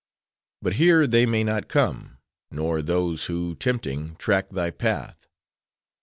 [0.63, 2.17] But here they may not come:
[2.49, 5.27] nor those, who, tempting, track thy path.